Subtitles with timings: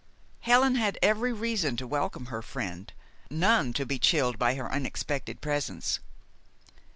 [0.39, 2.91] Helen had every reason to welcome her friend,
[3.29, 5.99] none to be chilled by her unexpected presence.